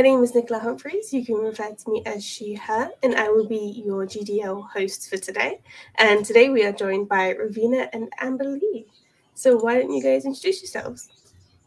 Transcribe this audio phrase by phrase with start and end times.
[0.00, 1.12] my name is Nicola Humphreys.
[1.12, 5.10] You can refer to me as she, her, and I will be your GDL host
[5.10, 5.60] for today.
[5.96, 8.86] And today we are joined by Ravina and Amberly.
[9.34, 11.10] So why don't you guys introduce yourselves?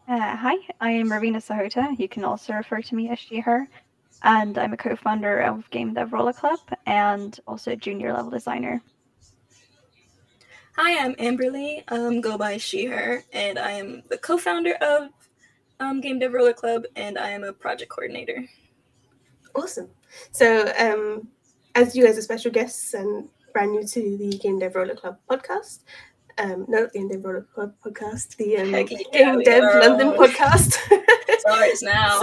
[0.08, 1.96] Uh, hi, I am Ravina Sahota.
[2.00, 3.68] You can also refer to me as she, her.
[4.24, 6.58] And I'm a co founder of Game Dev Roller Club
[6.88, 8.82] and also a junior level designer.
[10.76, 11.84] Hi, I'm Amberly.
[11.90, 15.10] Um, go by she, her, and I am the co-founder of
[15.84, 18.48] um, Game Dev Roller Club, and I am a project coordinator.
[19.56, 19.90] Awesome.
[20.32, 21.28] So, um,
[21.76, 25.18] as you guys are special guests and brand new to the Game Dev Roller Club
[25.30, 25.80] podcast,
[26.38, 30.74] um, no, the Game Dev Roller Club podcast, the um, yeah, Game Dev London podcast.
[31.40, 32.22] Sorry, it's now.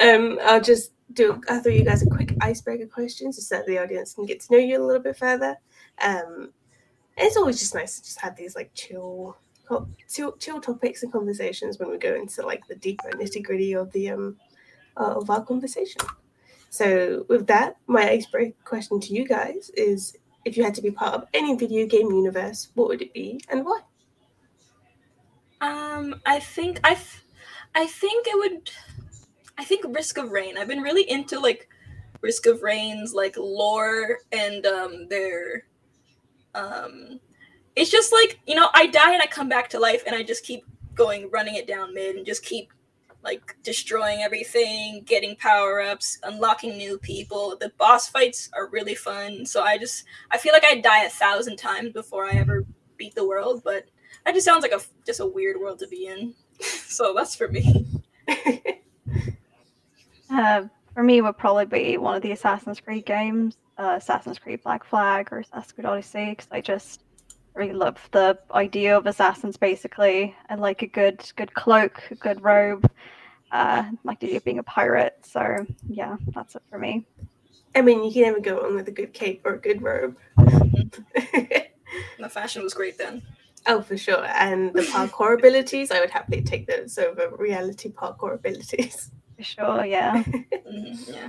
[0.14, 1.40] um, I'll just do.
[1.48, 4.52] I throw you guys a quick icebreaker questions so that the audience can get to
[4.52, 5.56] know you a little bit further.
[6.02, 6.52] Um,
[7.16, 9.36] it's always just nice to just have these like chill,
[10.08, 13.90] chill, chill topics and conversations when we go into like the deeper nitty gritty of
[13.92, 14.36] the um
[14.96, 16.02] uh, of our conversation.
[16.70, 20.90] So with that, my icebreaker question to you guys is: If you had to be
[20.90, 23.80] part of any video game universe, what would it be and why?
[25.60, 26.96] Um, I think I,
[27.74, 28.70] I think it would.
[29.58, 30.56] I think Risk of Rain.
[30.56, 31.68] I've been really into like
[32.22, 35.66] Risk of Rain's like lore and um their
[36.54, 37.20] um,
[37.76, 40.22] it's just like you know, I die and I come back to life, and I
[40.22, 42.72] just keep going, running it down mid, and just keep
[43.22, 47.56] like destroying everything, getting power ups, unlocking new people.
[47.60, 49.44] The boss fights are really fun.
[49.44, 52.64] So I just I feel like I die a thousand times before I ever
[52.96, 53.84] beat the world, but
[54.24, 56.34] that just sounds like a just a weird world to be in.
[56.60, 57.86] so that's for me.
[60.30, 64.38] uh, for me, it would probably be one of the Assassin's Creed games uh, Assassin's
[64.38, 67.00] Creed Black Flag or Assassin's Creed Odyssey because I just
[67.54, 69.56] really love the idea of assassins.
[69.56, 72.90] Basically, I like a good good cloak, a good robe.
[73.52, 75.16] Uh, like the idea of being a pirate.
[75.22, 77.06] So yeah, that's it for me.
[77.74, 80.16] I mean, you can never go wrong with a good cape or a good robe.
[80.36, 83.22] the fashion was great then.
[83.66, 84.24] Oh, for sure.
[84.24, 89.10] And the parkour abilities, I would happily take those over reality parkour abilities.
[89.36, 90.22] For sure, yeah.
[90.22, 91.28] mm-hmm, yeah.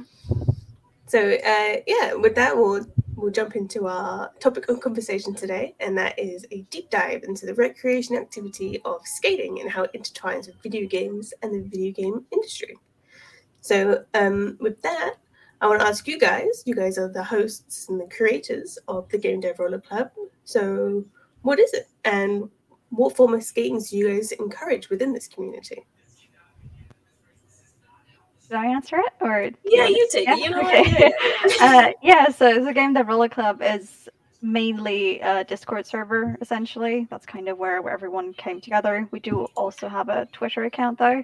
[1.07, 2.85] So uh, yeah, with that we'll
[3.21, 7.45] we'll jump into our topic of conversation today, and that is a deep dive into
[7.45, 11.91] the recreation activity of skating and how it intertwines with video games and the video
[11.91, 12.75] game industry.
[13.61, 15.15] So um, with that,
[15.61, 16.63] I want to ask you guys.
[16.65, 20.09] You guys are the hosts and the creators of the Game Dev Roller Club.
[20.43, 21.05] So
[21.43, 22.49] what is it, and
[22.89, 25.85] what form of skating do you guys encourage within this community?
[28.51, 29.49] Should I answer it or?
[29.63, 30.35] Yeah, you take yeah?
[30.35, 30.43] it.
[30.43, 31.13] You know okay.
[31.61, 34.09] uh, yeah, so the game dev roller club is
[34.41, 37.07] mainly a Discord server essentially.
[37.09, 39.07] That's kind of where, where everyone came together.
[39.11, 41.23] We do also have a Twitter account though,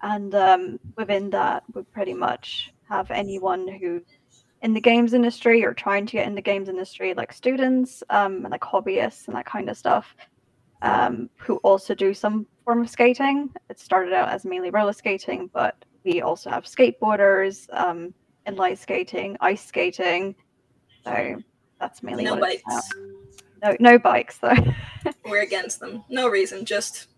[0.00, 4.00] and um, within that, we pretty much have anyone who
[4.62, 8.36] in the games industry or trying to get in the games industry, like students, um,
[8.36, 10.16] and like hobbyists and that kind of stuff,
[10.80, 13.50] um, who also do some form of skating.
[13.68, 18.14] It started out as mainly roller skating, but we also have skateboarders, um,
[18.46, 20.34] inline skating, ice skating.
[21.04, 21.36] So
[21.80, 22.62] that's mainly no bikes.
[23.62, 24.54] No, no bikes though.
[25.24, 26.04] We're against them.
[26.08, 26.64] No reason.
[26.64, 27.08] Just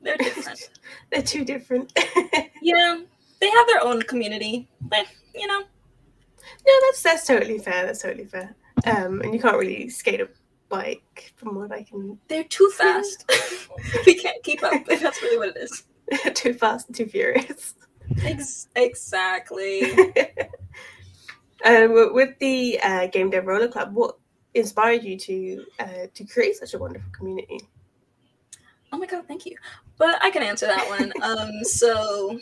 [0.00, 0.70] they're different.
[1.10, 1.92] they're too different.
[2.62, 3.00] yeah,
[3.40, 4.68] they have their own community.
[4.80, 5.60] But, you know.
[5.60, 7.86] No, that's that's totally fair.
[7.86, 8.54] That's totally fair.
[8.86, 10.28] Um, and you can't really skate a
[10.68, 12.18] bike, from what I can.
[12.28, 13.30] They're too fast.
[14.06, 14.84] we can't keep up.
[14.86, 15.84] That's really what it is.
[16.34, 17.74] too fast and too furious.
[18.22, 19.92] Ex- exactly.
[21.64, 24.16] um, with the uh, Game Dev Roller Club, what
[24.54, 27.60] inspired you to uh, to create such a wonderful community?
[28.92, 29.56] Oh my god, thank you.
[29.98, 31.12] But I can answer that one.
[31.22, 32.38] um, so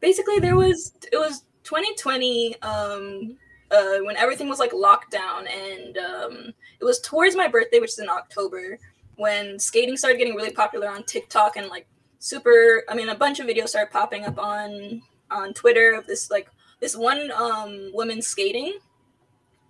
[0.00, 3.36] basically, there was it was 2020 um,
[3.70, 7.90] uh, when everything was like locked down, and um, it was towards my birthday, which
[7.90, 8.78] is in October,
[9.16, 11.86] when skating started getting really popular on TikTok and like
[12.18, 15.00] super i mean a bunch of videos started popping up on
[15.30, 16.48] on twitter of this like
[16.80, 18.78] this one um woman skating.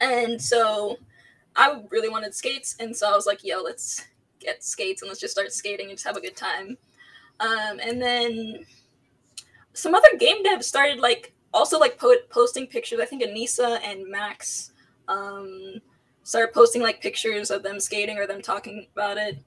[0.01, 0.97] And so
[1.57, 4.05] i really wanted skates and so i was like yo let's
[4.39, 6.79] get skates and let's just start skating and just have a good time.
[7.41, 8.65] Um and then
[9.73, 13.01] some other game devs started like also like po- posting pictures.
[13.01, 14.73] I think anissa and max
[15.09, 15.81] um
[16.23, 19.39] started posting like pictures of them skating or them talking about it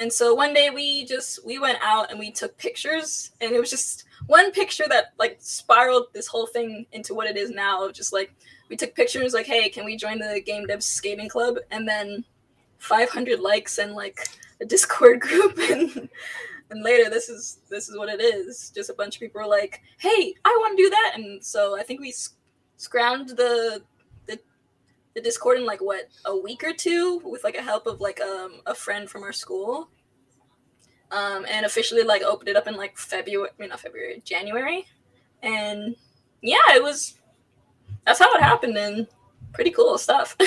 [0.00, 3.58] and so one day we just we went out and we took pictures and it
[3.58, 7.90] was just one picture that like spiraled this whole thing into what it is now.
[7.90, 8.32] Just like
[8.68, 11.56] we took pictures like hey can we join the game dev skating club?
[11.70, 12.24] And then
[12.78, 14.28] 500 likes and like
[14.60, 15.58] a discord group.
[15.58, 16.08] And
[16.70, 18.70] and later this is this is what it is.
[18.74, 21.78] Just a bunch of people are like, "Hey, I want to do that," and so
[21.78, 22.36] I think we sc-
[22.78, 23.82] scrounged the
[25.14, 28.20] the Discord in like what a week or two with like a help of like
[28.20, 29.90] um a friend from our school,
[31.10, 34.86] um, and officially like opened it up in like February, I mean not February, January,
[35.42, 35.96] and
[36.42, 37.14] yeah, it was
[38.06, 39.06] that's how it happened and
[39.52, 40.36] pretty cool stuff.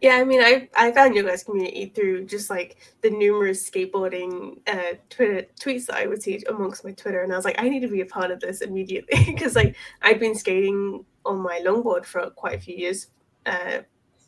[0.00, 4.58] Yeah, I mean, I I found your guys' community through just like the numerous skateboarding
[4.66, 7.68] uh, Twitter tweets that I would see amongst my Twitter, and I was like, I
[7.68, 11.60] need to be a part of this immediately because like I'd been skating on my
[11.64, 13.08] longboard for quite a few years
[13.46, 13.78] uh,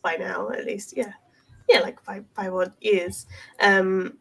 [0.03, 0.93] by now, at least.
[0.95, 1.13] Yeah,
[1.67, 3.25] yeah, like five five odd years.
[3.61, 4.17] Um,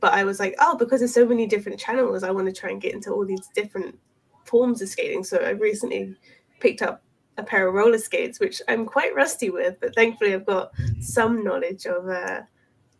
[0.00, 2.70] but I was like, oh, because there's so many different channels, I want to try
[2.70, 3.98] and get into all these different
[4.44, 5.22] forms of skating.
[5.24, 6.16] So I recently
[6.58, 7.02] picked up
[7.36, 11.44] a pair of roller skates, which I'm quite rusty with, but thankfully I've got some
[11.44, 12.42] knowledge of uh,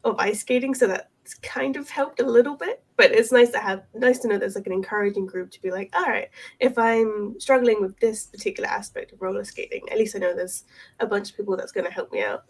[0.04, 0.86] of ice skating, so
[1.30, 2.82] that's kind of helped a little bit.
[2.96, 5.70] But it's nice to have nice to know there's like an encouraging group to be
[5.70, 6.28] like, all right,
[6.58, 10.64] if I'm struggling with this particular aspect of roller skating, at least I know there's
[10.98, 12.44] a bunch of people that's going to help me out.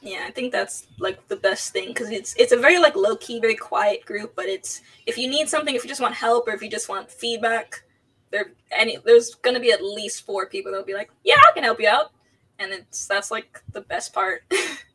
[0.00, 3.16] Yeah, I think that's like the best thing because it's it's a very like low
[3.16, 4.34] key, very quiet group.
[4.34, 6.88] But it's if you need something, if you just want help or if you just
[6.88, 7.84] want feedback,
[8.30, 11.62] there any there's gonna be at least four people that'll be like, yeah, I can
[11.62, 12.10] help you out,
[12.58, 14.42] and it's that's like the best part.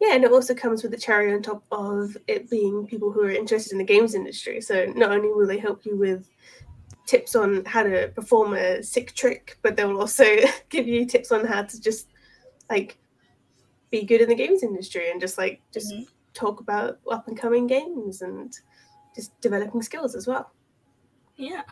[0.00, 3.22] yeah, and it also comes with the cherry on top of it being people who
[3.22, 4.60] are interested in the games industry.
[4.60, 6.28] So not only will they help you with
[7.06, 10.24] tips on how to perform a sick trick, but they will also
[10.68, 12.08] give you tips on how to just
[12.70, 12.98] like
[13.90, 16.04] be good in the games industry and just like just mm-hmm.
[16.34, 18.58] talk about up and coming games and
[19.16, 20.52] just developing skills as well.
[21.36, 21.62] Yeah.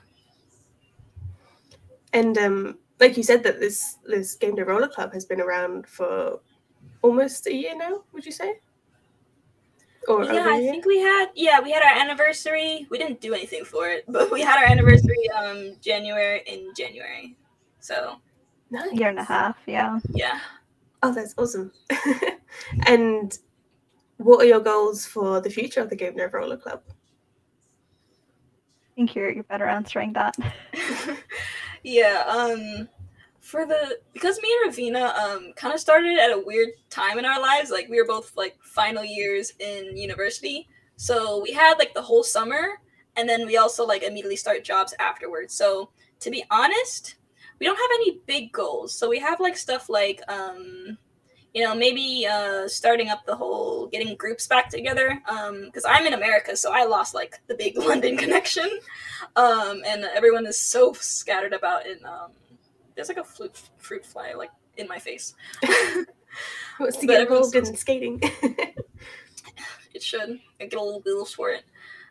[2.12, 5.86] And um, like you said, that this this Game Dev Roller Club has been around
[5.86, 6.40] for
[7.06, 8.02] almost a year now.
[8.12, 8.58] Would you say?
[10.08, 12.86] Or yeah, I think we had yeah we had our anniversary.
[12.90, 17.36] We didn't do anything for it, but we had our anniversary um January in January.
[17.80, 18.16] So
[18.70, 18.92] nice.
[18.92, 19.98] year and a half, yeah.
[20.10, 20.38] Yeah.
[21.02, 21.72] Oh, that's awesome.
[22.86, 23.36] and
[24.18, 26.82] what are your goals for the future of the Game Dev Roller Club?
[26.88, 26.92] I
[28.94, 30.36] think you're you're better answering that.
[31.82, 32.88] yeah, um
[33.46, 37.24] for the because me and Ravina um kind of started at a weird time in
[37.24, 37.70] our lives.
[37.70, 40.68] Like we were both like final years in university.
[40.96, 42.80] So we had like the whole summer
[43.16, 45.54] and then we also like immediately start jobs afterwards.
[45.54, 45.90] So
[46.20, 47.16] to be honest,
[47.60, 48.98] we don't have any big goals.
[48.98, 50.98] So we have like stuff like um
[51.54, 56.04] you know maybe uh starting up the whole getting groups back together um because i'm
[56.04, 58.68] in america so i lost like the big london connection
[59.36, 62.30] um and everyone is so scattered about in um
[62.96, 65.34] there's like a fruit fruit fly like in my face
[66.78, 68.20] what's to get involved in skating
[69.94, 71.64] it should I get a little bills for it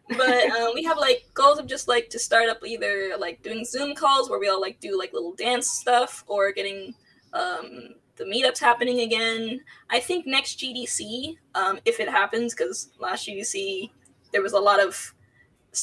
[0.10, 3.66] but um, we have like goals of just like to start up either like doing
[3.66, 6.94] zoom calls where we all like do like little dance stuff or getting
[7.34, 9.62] um the meetups happening again.
[9.90, 13.90] I think next GDC, um, if it happens, because last GDC
[14.32, 15.14] there was a lot of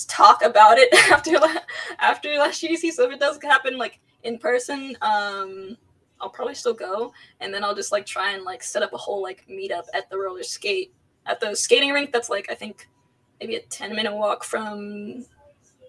[0.09, 1.33] talk about it after
[1.99, 2.93] after last GDC.
[2.93, 5.77] So if it does happen like in person, um,
[6.21, 8.99] I'll probably still go, and then I'll just like try and like set up a
[8.99, 10.95] whole like meetup at the roller skate
[11.27, 12.13] at the skating rink.
[12.13, 12.89] That's like I think
[13.41, 15.25] maybe a ten minute walk from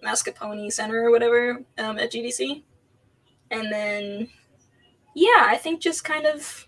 [0.04, 2.64] Moscone Center or whatever um, at GDC,
[3.52, 4.30] and then
[5.16, 6.68] yeah, I think just kind of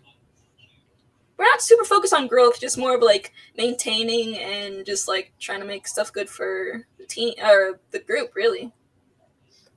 [1.38, 5.60] we're not super focused on growth, just more of like maintaining and just like trying
[5.60, 8.72] to make stuff good for the team or the group, really.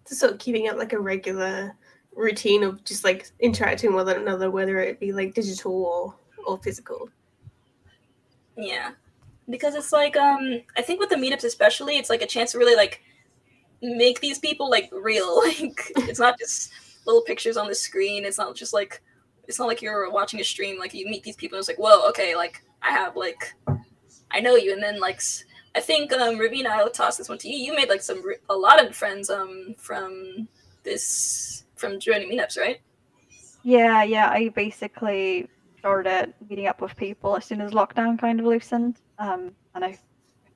[0.04, 1.76] So keeping up like a regular
[2.18, 6.14] routine of just like interacting with one another, whether it be like digital or
[6.46, 7.08] or physical.
[8.56, 8.90] Yeah,
[9.48, 12.58] because it's like um, I think with the meetups especially, it's like a chance to
[12.58, 13.02] really like
[13.80, 15.42] make these people like real.
[15.46, 16.72] Like it's not just
[17.06, 18.24] little pictures on the screen.
[18.24, 19.00] It's not just like
[19.46, 20.78] it's not like you're watching a stream.
[20.78, 23.54] Like you meet these people, and it's like, whoa, okay, like I have like
[24.30, 25.22] I know you, and then like
[25.76, 27.56] I think um Ravina, I'll toss this one to you.
[27.56, 30.48] You made like some a lot of friends um from
[30.82, 32.80] this from joining meetups, right?
[33.62, 34.30] Yeah, yeah.
[34.30, 39.00] I basically started meeting up with people as soon as lockdown kind of loosened.
[39.18, 39.98] Um, and I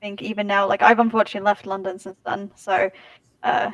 [0.01, 2.89] think even now, like I've unfortunately left London since then, so
[3.43, 3.71] uh,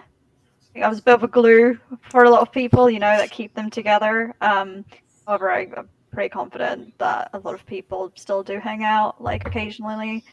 [0.76, 1.80] I I was a bit of a glue
[2.10, 4.34] for a lot of people, you know, that keep them together.
[4.42, 4.86] Um,
[5.26, 9.48] however, I, am pretty confident that a lot of people still do hang out, like
[9.48, 10.24] occasionally.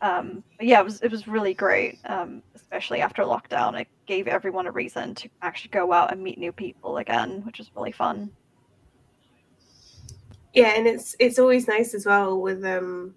[0.00, 3.80] Um, yeah, it was it was really great, um, especially after lockdown.
[3.80, 7.58] It gave everyone a reason to actually go out and meet new people again, which
[7.58, 8.30] was really fun.
[10.54, 13.14] Yeah, and it's it's always nice as well with um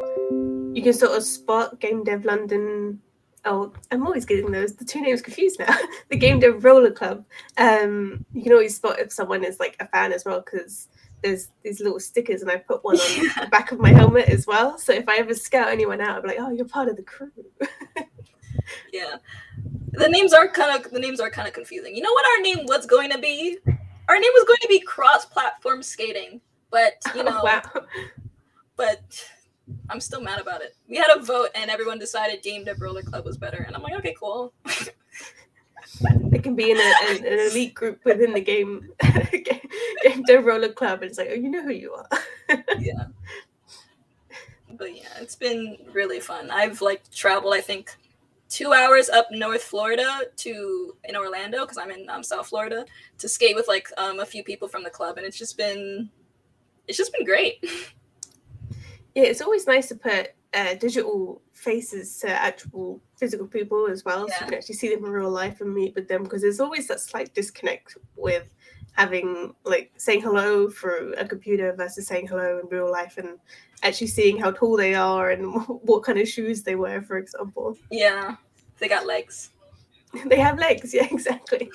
[0.73, 3.01] you can sort of spot Game Dev London.
[3.45, 5.75] Oh, I'm always getting those the two names confused now.
[6.09, 7.25] the Game Dev Roller Club.
[7.57, 10.87] Um, you can always spot if someone is like a fan as well because
[11.23, 14.47] there's these little stickers, and I put one on the back of my helmet as
[14.47, 14.77] well.
[14.77, 17.31] So if I ever scout anyone out, I'm like, oh, you're part of the crew.
[18.93, 19.15] yeah,
[19.91, 21.95] the names are kind of the names are kind of confusing.
[21.95, 23.57] You know what our name was going to be?
[24.07, 27.61] Our name was going to be cross-platform skating, but you know, Oh, wow.
[28.75, 29.01] but
[29.89, 30.75] I'm still mad about it.
[30.89, 33.81] We had a vote, and everyone decided Game Dev Roller Club was better, and I'm
[33.83, 34.53] like, okay, cool.
[35.99, 39.59] They can be in a, an, an elite group within the game game,
[40.03, 42.07] game Dev Roller Club, and it's like, oh, you know who you are.
[42.79, 43.05] yeah.
[44.71, 46.49] But yeah, it's been really fun.
[46.49, 47.95] I've like traveled, I think,
[48.49, 52.85] two hours up North Florida to in Orlando because I'm in um, South Florida
[53.17, 56.09] to skate with like um, a few people from the club, and it's just been,
[56.87, 57.63] it's just been great.
[59.13, 64.27] Yeah, it's always nice to put uh, digital faces to actual physical people as well,
[64.27, 66.23] so you can actually see them in real life and meet with them.
[66.23, 68.49] Because there's always that slight disconnect with
[68.93, 73.39] having like saying hello through a computer versus saying hello in real life and
[73.83, 75.53] actually seeing how tall they are and
[75.83, 77.77] what kind of shoes they wear, for example.
[77.89, 78.35] yeah,
[78.79, 79.51] they got legs.
[80.25, 81.71] they have legs, yeah, exactly.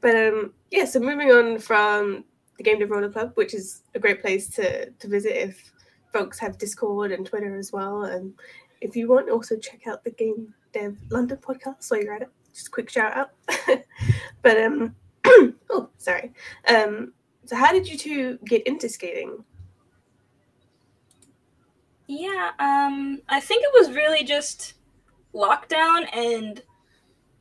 [0.00, 2.24] But um, yeah, so moving on from
[2.58, 5.72] the Game Dev Roller Club, which is a great place to to visit if
[6.16, 8.04] folks have Discord and Twitter as well.
[8.04, 8.32] And
[8.80, 12.30] if you want, also check out the Game Dev London podcast while you're at it.
[12.54, 13.30] Just quick shout out.
[14.42, 14.96] but um,
[15.70, 16.32] oh, sorry.
[16.68, 17.12] Um,
[17.44, 19.44] so how did you two get into skating?
[22.06, 24.74] Yeah, um, I think it was really just
[25.34, 26.62] lockdown and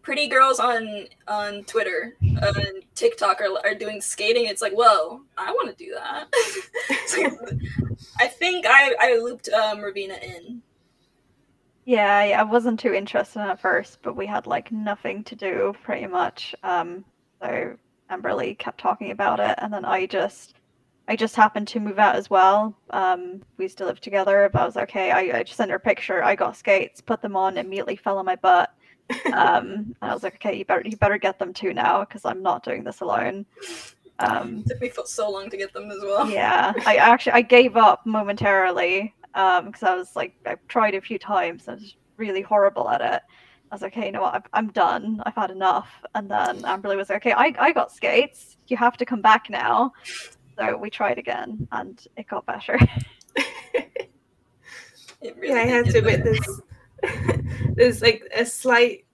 [0.06, 4.46] pretty girls on on Twitter and TikTok are, are doing skating.
[4.46, 6.28] It's like, whoa, I want to do that.
[7.18, 7.60] Like-
[8.20, 10.62] I think I I looped um, Ravina in.
[11.86, 15.74] Yeah, I wasn't too interested in at first, but we had like nothing to do
[15.84, 16.56] pretty much.
[16.64, 17.06] Um,
[17.42, 17.76] so
[18.10, 20.56] Amberly kept talking about it, and then I just,
[21.08, 22.76] I just happened to move out as well.
[22.90, 25.12] Um, we used to live together, but I was okay.
[25.12, 26.24] I, I just sent her a picture.
[26.24, 28.74] I got skates, put them on, immediately fell on my butt.
[29.34, 32.26] Um, and I was like, okay, you better, you better get them too now, because
[32.26, 33.46] I'm not doing this alone.
[34.20, 36.30] Um, It took me for so long to get them as well.
[36.30, 41.02] yeah, I actually I gave up momentarily um because I was like I tried a
[41.02, 41.68] few times.
[41.68, 43.22] I was really horrible at it.
[43.72, 44.36] I was like, okay, you know what?
[44.36, 45.22] I'm, I'm done.
[45.26, 45.90] I've had enough.
[46.14, 48.58] And then Amberly was like, okay, I, I got skates.
[48.68, 49.92] You have to come back now.
[50.58, 52.80] So we tried again, and it got better.
[55.22, 56.40] It really yeah, I did have to admit better.
[57.76, 59.06] there's like a slight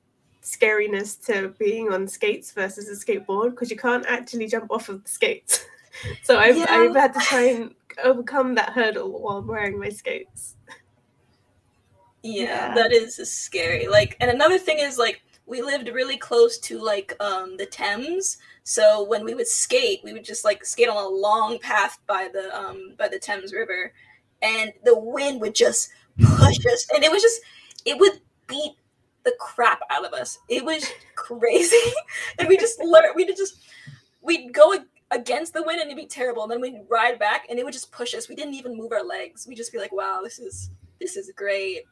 [0.42, 5.04] scariness to being on skates versus a skateboard because you can't actually jump off of
[5.04, 5.66] the skates.
[6.24, 6.68] So I've Yeah.
[6.70, 10.56] I've had to try and overcome that hurdle while wearing my skates.
[12.24, 12.76] Yeah, Yeah.
[12.76, 13.88] that is scary.
[13.88, 18.38] Like, and another thing is like we lived really close to like um the Thames,
[18.64, 22.30] so when we would skate, we would just like skate on a long path by
[22.32, 23.92] the um by the Thames River,
[24.42, 25.90] and the wind would just
[26.22, 27.42] push us, and it was just
[27.86, 28.74] it would beat
[29.24, 30.40] the crap out of us.
[30.50, 30.86] It was
[31.16, 31.92] crazy,
[32.40, 33.60] and we just learned we would just
[34.22, 34.74] we'd go
[35.12, 37.74] against the wind and it'd be terrible, and then we'd ride back and it would
[37.74, 38.30] just push us.
[38.30, 39.46] We didn't even move our legs.
[39.48, 41.84] We'd just be like, wow, this is this is great.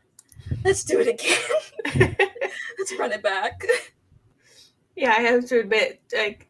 [0.63, 2.15] Let's do it again.
[2.77, 3.63] Let's run it back.
[4.95, 6.47] yeah, I have to admit, like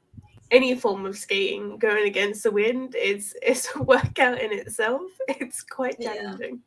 [0.51, 5.01] any form of skating going against the wind is is a workout in itself.
[5.27, 6.37] It's quite challenging.
[6.37, 6.61] That's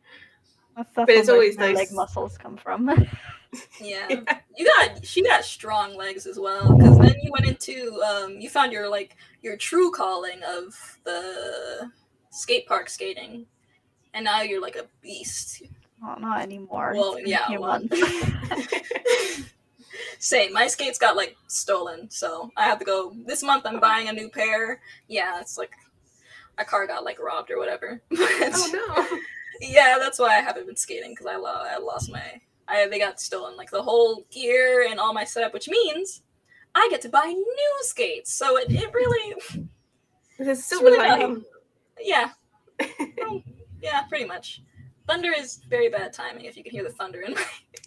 [0.74, 1.92] But it's always my leg nice.
[1.92, 2.88] muscles come from.
[3.82, 4.06] Yeah.
[4.08, 4.38] Yeah.
[4.56, 8.48] You got she got strong legs as well cuz then you went into um you
[8.48, 11.90] found your like your true calling of the
[12.30, 13.46] skate park skating.
[14.14, 15.62] And now you're like a beast.
[16.04, 16.92] oh, not anymore.
[16.94, 17.82] Well, a yeah, well.
[20.18, 20.52] Same.
[20.52, 24.12] My skates got like stolen, so I have to go this month I'm buying a
[24.12, 24.80] new pair.
[25.08, 25.72] Yeah, it's like
[26.56, 28.00] my car got like robbed or whatever.
[28.16, 29.18] Oh no.
[29.62, 32.40] Yeah, that's why I haven't been skating because I, lo- I lost my.
[32.66, 36.22] I they got stolen like the whole gear and all my setup, which means
[36.74, 38.34] I get to buy new skates.
[38.34, 39.34] So it, it really,
[40.50, 41.44] a silver really lining.
[42.00, 42.30] yeah,
[43.18, 43.42] well,
[43.80, 44.62] yeah, pretty much.
[45.08, 46.44] Thunder is very bad timing.
[46.44, 47.44] If you can hear the thunder in my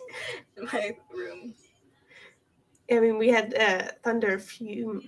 [0.58, 1.54] in my room.
[2.90, 5.02] I mean, we had uh, thunder a few,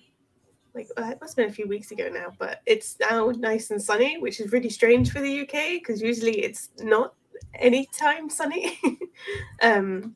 [0.78, 3.72] like uh, it must have been a few weeks ago now, but it's now nice
[3.72, 7.16] and sunny, which is really strange for the UK because usually it's not
[7.56, 8.80] anytime sunny.
[9.62, 10.16] um,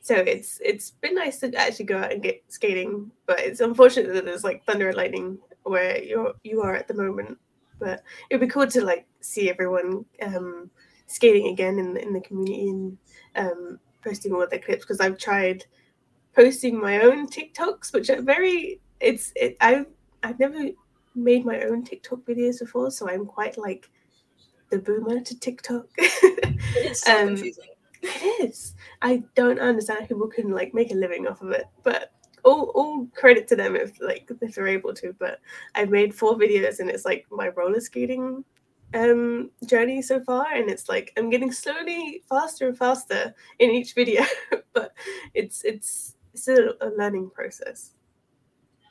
[0.00, 4.12] so it's it's been nice to actually go out and get skating, but it's unfortunate
[4.14, 7.36] that there's like thunder and lightning where you're you are at the moment.
[7.80, 10.70] But it'd be cool to like see everyone um,
[11.08, 12.98] skating again in the, in the community and
[13.34, 15.64] um, posting all of their clips because I've tried
[16.34, 19.86] posting my own TikToks, which are very it's it I've
[20.26, 20.70] I've never
[21.14, 23.88] made my own TikTok videos before, so I'm quite like
[24.70, 25.86] the boomer to TikTok.
[25.98, 27.64] It is so Um, confusing.
[28.02, 28.74] It is.
[29.02, 32.12] I don't understand how people can like make a living off of it, but
[32.44, 35.14] all all credit to them if like if they're able to.
[35.18, 35.40] But
[35.74, 38.44] I've made four videos and it's like my roller skating
[38.94, 43.94] um journey so far and it's like I'm getting slowly faster and faster in each
[43.94, 44.22] video,
[44.72, 44.92] but
[45.34, 47.92] it's it's it's a, a learning process.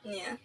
[0.04, 0.36] Yeah.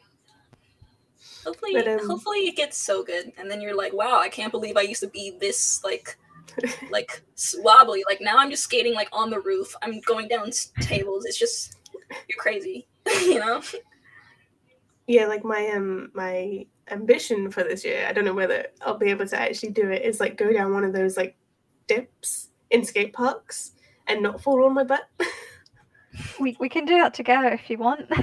[1.45, 4.51] Hopefully, But, um, hopefully it gets so good, and then you're like, "Wow, I can't
[4.51, 6.17] believe I used to be this like,
[6.91, 7.21] like
[7.59, 8.03] wobbly.
[8.07, 9.75] Like now I'm just skating like on the roof.
[9.81, 11.25] I'm going down tables.
[11.25, 11.77] It's just
[12.29, 12.87] you're crazy,
[13.21, 13.61] you know."
[15.07, 19.09] yeah like my um my ambition for this year i don't know whether i'll be
[19.09, 21.35] able to actually do it is like go down one of those like
[21.87, 23.73] dips in skate parks
[24.07, 25.09] and not fall on my butt
[26.39, 28.09] We we can do that together if you want.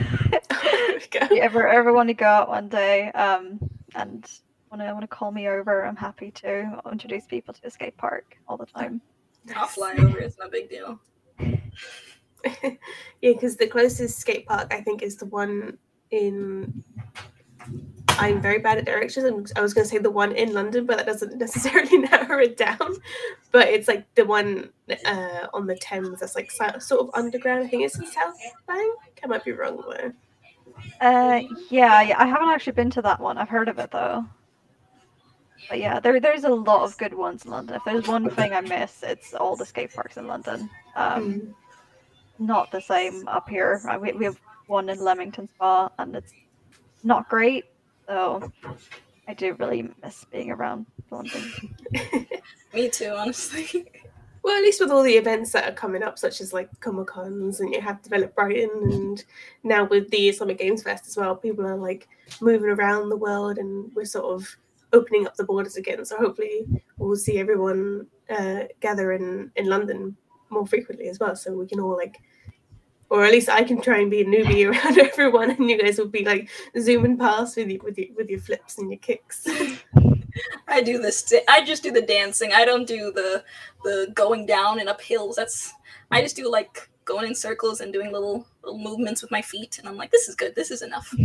[1.11, 3.59] There if you ever ever want to go out one day, um,
[3.95, 4.29] and
[4.71, 6.81] want to want to call me over, I'm happy to.
[6.85, 9.01] I'll introduce people to the skate park all the time.
[9.55, 10.19] I'll fly over.
[10.19, 11.01] It's no big deal.
[12.63, 12.71] yeah
[13.33, 15.77] because the closest skate park i think is the one
[16.11, 16.85] in
[18.19, 20.97] i'm very bad at directions i was going to say the one in london but
[20.97, 22.95] that doesn't necessarily narrow it down
[23.53, 24.71] but it's like the one
[25.07, 28.35] uh on the thames that's like sort of underground i think it's in south
[28.67, 30.13] bank i might be wrong though
[31.01, 32.17] Uh, yeah, yeah.
[32.21, 33.39] I haven't actually been to that one.
[33.39, 34.25] I've heard of it though.
[35.69, 37.77] But yeah, there there's a lot of good ones in London.
[37.77, 40.69] If there's one thing I miss, it's all the skate parks in London.
[40.97, 41.55] Um, Mm.
[42.39, 43.81] not the same up here.
[43.89, 46.33] Uh, We we have one in Leamington Spa, and it's
[47.03, 47.65] not great.
[48.09, 48.51] So
[49.29, 51.53] I do really miss being around London.
[52.75, 53.87] Me too, honestly.
[54.43, 57.09] Well, at least with all the events that are coming up, such as like Comic
[57.09, 59.25] Cons, and you have Develop Brighton, and
[59.63, 62.09] now with the Islamic Games Fest as well, people are like
[62.41, 64.57] moving around the world, and we're sort of
[64.95, 66.03] opening up the borders again.
[66.05, 70.17] So hopefully, we'll see everyone uh, gather in in London
[70.49, 72.19] more frequently as well, so we can all like,
[73.11, 75.99] or at least I can try and be a newbie around everyone, and you guys
[75.99, 79.47] will be like zooming past with you, with your with your flips and your kicks.
[80.69, 81.33] I do this.
[81.49, 82.53] I just do the dancing.
[82.53, 83.43] I don't do the
[83.85, 85.37] the going down and up hills.
[85.37, 85.73] That's
[86.11, 89.79] I just do like going in circles and doing little little movements with my feet.
[89.79, 90.55] And I'm like, this is good.
[90.55, 91.13] This is enough.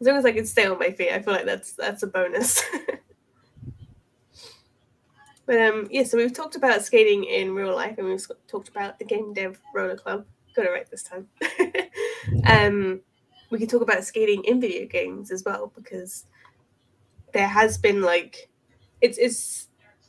[0.00, 2.06] As long as I can stay on my feet, I feel like that's that's a
[2.06, 2.62] bonus.
[5.48, 8.98] But um, yeah, so we've talked about skating in real life, and we've talked about
[8.98, 10.26] the Game Dev Roller Club.
[10.54, 11.26] Got it right this time.
[12.46, 13.00] um,
[13.50, 16.26] we could talk about skating in video games as well because
[17.32, 18.50] there has been like
[19.00, 19.68] it's it's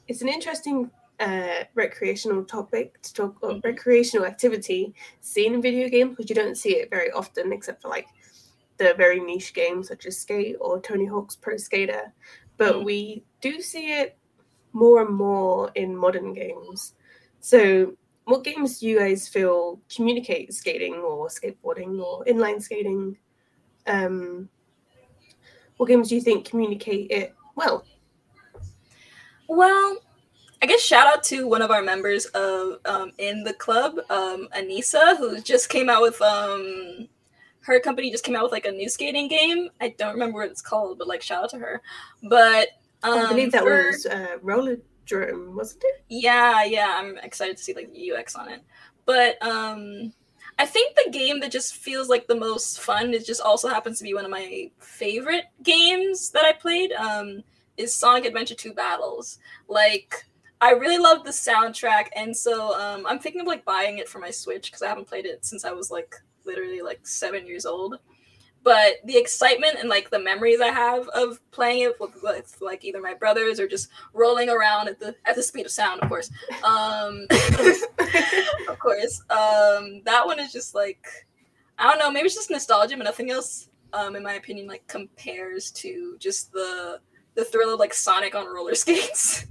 [0.09, 3.63] it's an interesting uh, recreational topic to talk or Mhm.
[3.63, 7.87] recreational activity seen in video games because you don't see it very often except for
[7.87, 8.07] like
[8.77, 12.11] the very niche games such as Skate or Tony Hawk's Pro Skater,
[12.57, 12.83] but Mm.
[12.85, 14.17] we do see it
[14.73, 16.93] more and more in modern games.
[17.39, 17.93] So,
[18.25, 23.17] what games do you guys feel communicate skating or skateboarding or inline skating?
[23.87, 24.49] Um,
[25.77, 27.85] what games do you think communicate it well?
[29.47, 29.97] Well,
[30.61, 34.49] I guess shout out to one of our members of um, in the club, um,
[34.55, 37.07] Anissa, who just came out with um,
[37.61, 39.69] her company just came out with like a new skating game.
[39.79, 41.81] I don't remember what it's called, but like shout out to her.
[42.23, 42.67] But
[43.03, 46.03] um, I believe that for- was uh, Roller Drone, wasn't it?
[46.09, 48.61] yeah, yeah, I'm excited to see like the UX on it.
[49.05, 50.13] But um
[50.59, 53.97] I think the game that just feels like the most fun, it just also happens
[53.99, 57.43] to be one of my favorite games that I played, um,
[57.77, 59.39] is Sonic Adventure 2 Battles.
[59.69, 60.25] Like
[60.59, 64.19] I really love the soundtrack, and so um, I'm thinking of like buying it for
[64.19, 67.65] my Switch because I haven't played it since I was like literally like seven years
[67.65, 67.97] old.
[68.63, 72.83] But the excitement and like the memories I have of playing it with, with like
[72.83, 76.09] either my brothers or just rolling around at the at the speed of sound, of
[76.09, 76.29] course.
[76.63, 77.25] Um,
[78.69, 79.21] of course.
[79.29, 81.05] Um, that one is just like
[81.77, 82.11] I don't know.
[82.11, 86.51] Maybe it's just nostalgia, but nothing else, um, in my opinion, like compares to just
[86.51, 86.99] the
[87.35, 89.45] the thrill of like Sonic on roller skates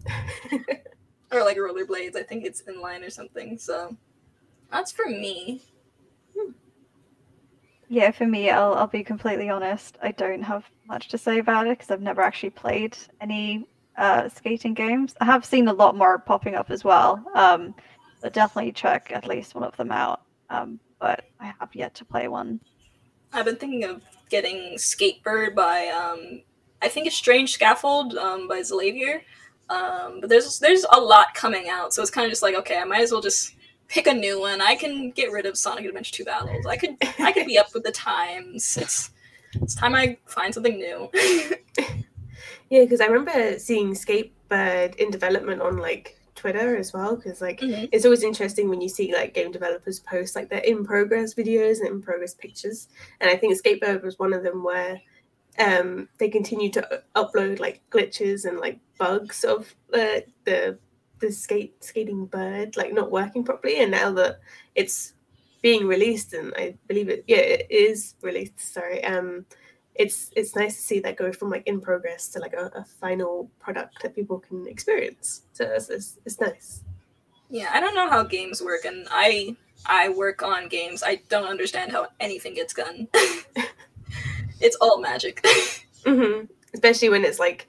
[1.33, 2.17] or like rollerblades.
[2.17, 3.57] I think it's in line or something.
[3.57, 3.97] So
[4.71, 5.63] that's for me.
[7.89, 9.97] Yeah, for me, I'll I'll be completely honest.
[10.03, 14.29] I don't have much to say about it because I've never actually played any uh,
[14.29, 15.15] skating games.
[15.21, 17.25] I have seen a lot more popping up as well.
[17.35, 17.75] Um,
[18.21, 20.23] so definitely check at least one of them out.
[20.51, 22.61] Um, but I have yet to play one.
[23.33, 26.43] I've been thinking of getting Skatebird by um,
[26.83, 29.23] I think it's Strange Scaffold um, by Xalavier.
[29.71, 32.79] Um, but there's there's a lot coming out, so it's kind of just like okay,
[32.79, 33.55] I might as well just
[33.89, 34.61] pick a new one.
[34.61, 36.67] I can get rid of Sonic Adventure 2 battles.
[36.67, 38.77] I could I could be up with the times.
[38.77, 39.11] It's
[39.55, 41.11] it's time I find something new.
[42.71, 47.61] yeah, because I remember seeing Skatebird in development on like Twitter as well, because like
[47.61, 47.87] mm-hmm.
[47.91, 51.81] it's always interesting when you see like game developers post like their in progress videos
[51.81, 52.89] and in progress pictures.
[53.21, 55.01] And I think Skatebird was one of them where
[55.59, 60.79] um, they continue to upload like glitches and like bugs of uh, the
[61.21, 64.39] the skate skating bird like not working properly and now that
[64.75, 65.15] it's
[65.63, 69.45] being released and i believe it yeah it is released sorry um
[69.99, 72.85] it's it's nice to see that go from like in progress to like a, a
[72.85, 75.43] final product that people can experience.
[75.53, 76.85] So it's, it's, it's nice.
[77.51, 81.03] Yeah i don't know how games work and i i work on games.
[81.05, 83.09] I don't understand how anything gets done.
[84.61, 85.45] It's all magic.
[86.05, 86.47] Mm-hmm.
[86.73, 87.69] especially when it's like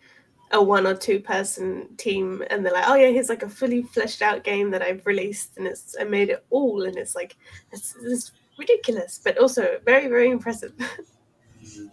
[0.52, 3.84] a one or two person team and they're like oh yeah here's like a fully
[3.84, 7.36] fleshed out game that i've released and it's i made it all and it's like
[7.72, 10.74] it's, it's ridiculous but also very very impressive.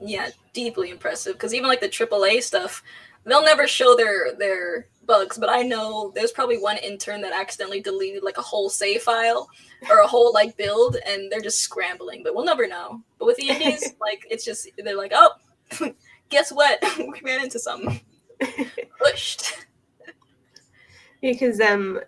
[0.00, 2.82] Yeah deeply impressive because even like the aaa stuff
[3.24, 7.80] they'll never show their their bugs but i know there's probably one intern that accidentally
[7.80, 9.48] deleted like a whole save file
[9.90, 13.02] or a whole like build and they're just scrambling but we'll never know.
[13.18, 15.32] But with the indies like it's just they're like oh
[16.28, 16.82] guess what?
[16.98, 18.00] We ran into something
[19.00, 19.64] pushed.
[21.20, 22.00] because um,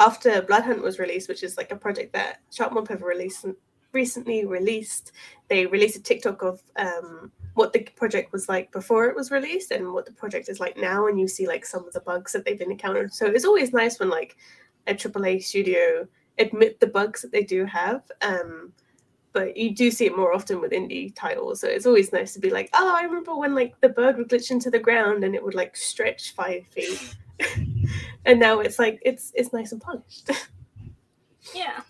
[0.00, 3.46] after Blood Hunt was released, which is like a project that Sharkmob have released
[3.92, 5.12] recently released,
[5.48, 9.70] they released a TikTok of um, what the project was like before it was released
[9.70, 12.32] and what the project is like now, and you see like some of the bugs
[12.32, 13.12] that they've been encountered.
[13.12, 14.36] So it's always nice when like
[14.86, 16.06] a AAA studio
[16.38, 18.02] admit the bugs that they do have.
[18.20, 18.72] Um,
[19.36, 21.60] but you do see it more often with indie titles.
[21.60, 24.30] So it's always nice to be like, oh, I remember when like the bird would
[24.30, 27.14] glitch into the ground and it would like stretch five feet,
[28.24, 30.30] and now it's like it's it's nice and polished.
[31.54, 31.82] yeah.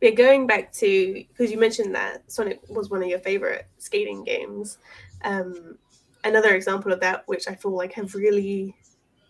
[0.00, 4.22] Yeah, going back to because you mentioned that Sonic was one of your favorite skating
[4.22, 4.78] games.
[5.24, 5.76] Um,
[6.22, 8.76] another example of that, which I feel like have really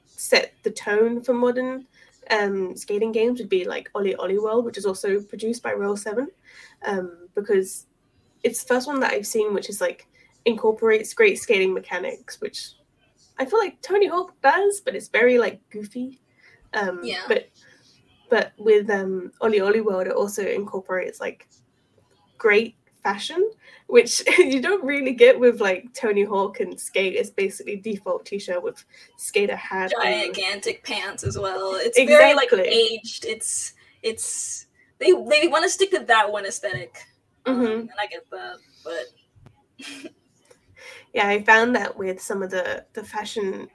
[0.04, 1.86] set the tone for modern
[2.30, 6.28] um, skating games would be like OlliOlli World, which is also produced by Roll Seven,
[6.86, 7.86] um, because
[8.42, 10.06] it's the first one that I've seen which is like
[10.44, 12.72] incorporates great skating mechanics, which
[13.38, 16.20] I feel like Tony Hawk does, but it's very like goofy.
[16.74, 17.22] Um, yeah.
[17.28, 17.48] But
[18.28, 21.48] but with um, OlliOlli World, it also incorporates like
[22.38, 22.76] great
[23.06, 23.50] fashion,
[23.86, 27.14] which you don't really get with like Tony Hawk and skate.
[27.14, 28.84] It's basically default t-shirt with
[29.16, 30.96] skater hat, gigantic and...
[30.96, 31.74] pants as well.
[31.74, 32.06] It's exactly.
[32.06, 33.24] very like aged.
[33.24, 34.66] It's it's
[34.98, 37.06] they they want to stick to that one esthetic
[37.46, 37.80] um, mm-hmm.
[37.80, 40.12] and I get that, but
[41.14, 43.68] yeah, I found that with some of the the fashion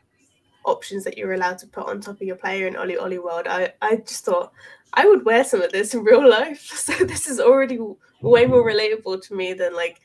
[0.64, 3.74] options that you're allowed to put on top of your player in OlliOlli World, I
[3.82, 4.54] I just thought
[4.94, 6.70] I would wear some of this in real life.
[6.82, 7.80] So this is already
[8.22, 10.02] way more relatable to me than like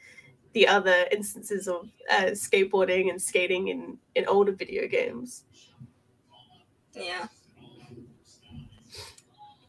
[0.53, 5.45] the other instances of uh, skateboarding and skating in in older video games.
[6.95, 7.27] Yeah.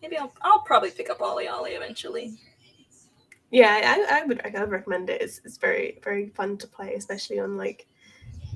[0.02, 2.38] Maybe I'll I'll probably pick up OlliOlli eventually.
[3.50, 5.22] Yeah, I, I would I would recommend it.
[5.22, 7.88] It's, it's very very fun to play, especially on like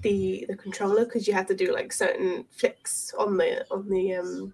[0.02, 4.16] the the controller because you have to do like certain flicks on the on the
[4.16, 4.54] um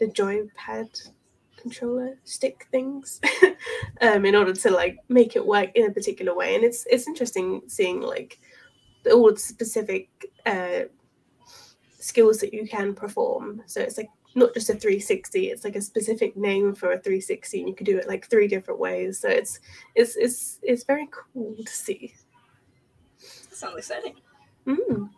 [0.00, 1.10] the joypad
[1.64, 3.22] controller stick things
[4.02, 6.54] um, in order to like make it work in a particular way.
[6.54, 8.38] And it's it's interesting seeing like
[9.02, 10.08] the all the specific
[10.44, 10.82] uh,
[11.98, 13.62] skills that you can perform.
[13.66, 17.60] So it's like not just a 360 it's like a specific name for a 360
[17.60, 19.60] and you can do it like three different ways so it's
[19.94, 22.12] it's it's it's very cool to see
[23.52, 24.16] sounds exciting
[24.66, 25.10] mm.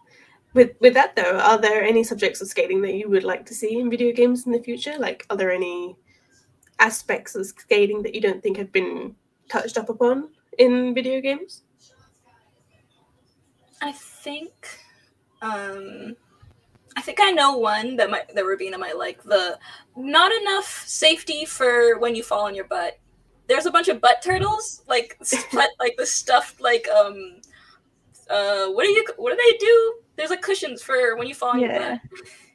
[0.55, 3.55] with with that though are there any subjects of skating that you would like to
[3.55, 5.97] see in video games in the future like are there any
[6.79, 9.15] aspects of skating that you don't think have been
[9.49, 11.63] touched up upon in video games?
[13.81, 14.53] I think
[15.43, 16.17] um
[16.97, 19.23] I think I know one that might that Ravina might like.
[19.23, 19.59] The
[19.97, 22.99] not enough safety for when you fall on your butt.
[23.49, 25.19] There's a bunch of butt turtles, like
[25.53, 27.41] like the stuffed like um
[28.31, 29.95] uh what do you what do they do?
[30.17, 31.99] There's like cushions for when you fall yeah.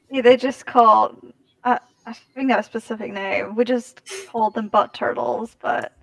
[0.10, 1.18] Yeah, they just call
[1.64, 3.56] uh, I think that a specific name.
[3.56, 5.94] We just called them butt turtles, but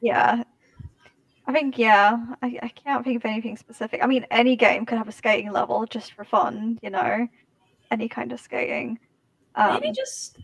[0.00, 0.42] yeah.
[1.46, 4.00] I think yeah, I, I can't think of anything specific.
[4.02, 7.28] I mean any game could have a skating level just for fun, you know.
[7.90, 8.98] Any kind of skating.
[9.56, 10.38] Um, Maybe just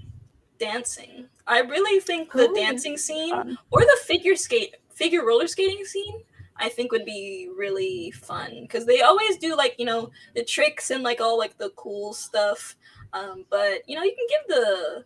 [0.59, 1.27] dancing.
[1.47, 3.59] I really think the dancing scene fun.
[3.71, 6.23] or the figure skate figure roller skating scene
[6.61, 10.90] I think would be really fun because they always do like you know the tricks
[10.90, 12.77] and like all like the cool stuff.
[13.12, 15.05] Um, but you know you can give the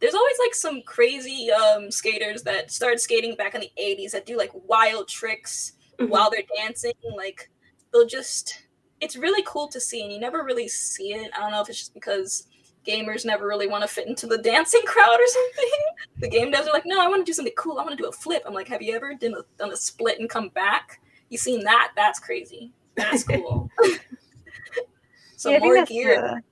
[0.00, 4.26] there's always like some crazy um, skaters that started skating back in the 80s that
[4.26, 6.10] do like wild tricks mm-hmm.
[6.10, 6.92] while they're dancing.
[7.16, 7.50] Like
[7.92, 8.66] they'll just
[9.00, 11.30] it's really cool to see and you never really see it.
[11.36, 12.46] I don't know if it's just because
[12.88, 15.70] gamers never really want to fit into the dancing crowd or something.
[16.20, 17.78] The game devs are like, no, I want to do something cool.
[17.78, 18.42] I want to do a flip.
[18.44, 21.00] I'm like, have you ever done a, done a split and come back?
[21.28, 21.92] You seen that?
[21.94, 22.72] That's crazy.
[22.96, 23.70] That's cool.
[25.36, 26.42] so yeah, more gear.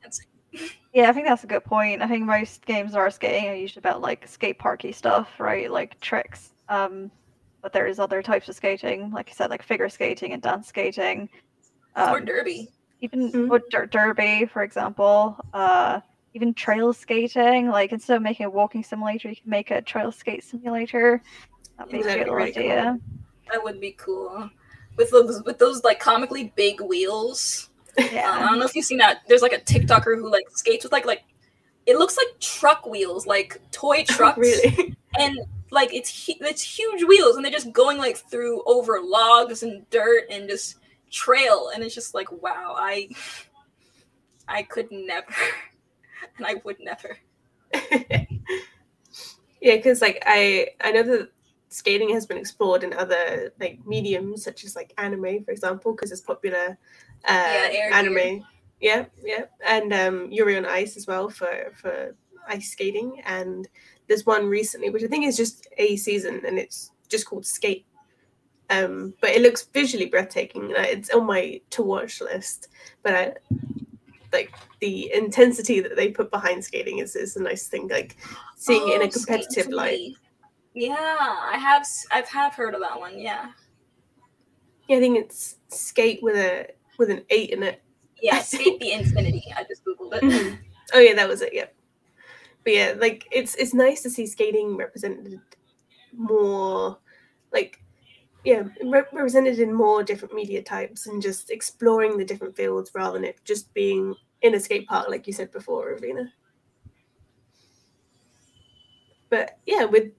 [0.92, 2.00] yeah, I think that's a good point.
[2.00, 5.68] I think most games are skating are usually about like skate parky stuff, right?
[5.68, 6.52] Like tricks.
[6.68, 7.10] Um,
[7.60, 10.68] but there is other types of skating, like I said, like figure skating and dance
[10.68, 11.28] skating.
[11.96, 12.68] Um, or derby.
[13.00, 13.56] Even mm-hmm.
[13.70, 15.36] der- derby, for example.
[15.52, 16.00] Uh,
[16.36, 17.68] even trail skating.
[17.68, 21.22] Like instead of making a walking simulator, you can make a trail skate simulator.
[21.78, 22.98] That'd be a good idea.
[23.00, 23.18] Cool.
[23.50, 24.50] That would be cool.
[24.96, 27.70] With those with those like comically big wheels.
[27.98, 28.30] Yeah.
[28.30, 29.22] Um, I don't know if you've seen that.
[29.26, 31.24] There's like a TikToker who like skates with like like
[31.86, 34.38] it looks like truck wheels, like toy trucks.
[34.38, 34.94] really?
[35.18, 35.38] And
[35.70, 40.24] like it's it's huge wheels, and they're just going like through over logs and dirt
[40.30, 40.76] and just
[41.10, 43.08] trail, and it's just like wow, I
[44.46, 45.32] I could never.
[46.36, 47.18] and I would never.
[49.60, 51.30] yeah, because like I I know that
[51.68, 56.12] skating has been explored in other like mediums such as like anime, for example, because
[56.12, 56.78] it's popular
[57.24, 58.14] uh, yeah, anime.
[58.14, 58.40] Gear.
[58.78, 62.14] Yeah, yeah, and um, Yuri on Ice as well for for
[62.46, 63.22] ice skating.
[63.24, 63.66] And
[64.06, 67.86] there's one recently, which I think is just a season, and it's just called Skate.
[68.68, 70.72] Um, but it looks visually breathtaking.
[70.76, 72.68] It's on my to watch list.
[73.02, 73.32] But I,
[74.36, 78.16] like the intensity that they put behind skating is, is a nice thing like
[78.56, 80.12] seeing oh, it in a oh, competitive light.
[80.74, 80.94] yeah
[81.52, 83.50] i have i've have heard of that one yeah.
[84.88, 86.68] Yeah i think it's skate with a
[86.98, 87.82] with an eight in it.
[88.22, 89.44] Yeah SK8 the Infinity.
[89.54, 90.22] I just googled it.
[90.22, 90.54] Mm-hmm.
[90.94, 91.66] oh yeah that was it yeah
[92.64, 95.40] but yeah like it's it's nice to see skating represented
[96.12, 96.98] more
[97.52, 97.80] like
[98.44, 103.24] yeah represented in more different media types and just exploring the different fields rather than
[103.24, 106.28] it just being in a skate park, like you said before, Ravina.
[109.28, 110.12] But yeah, with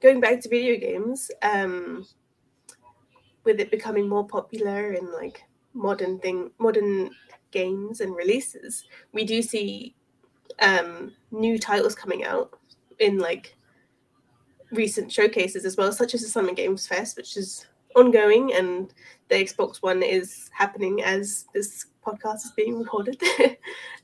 [0.00, 2.06] going back to video games, um,
[3.44, 5.42] with it becoming more popular in like
[5.74, 7.10] modern thing, modern
[7.50, 9.94] games and releases, we do see
[10.60, 12.58] um, new titles coming out
[12.98, 13.56] in like
[14.70, 18.92] recent showcases as well, such as the Summer Games Fest, which is ongoing, and
[19.28, 23.20] the Xbox One is happening as this podcast is being recorded.